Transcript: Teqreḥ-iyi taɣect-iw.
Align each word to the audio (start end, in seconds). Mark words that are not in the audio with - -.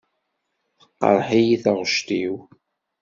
Teqreḥ-iyi 0.77 1.57
taɣect-iw. 1.63 2.35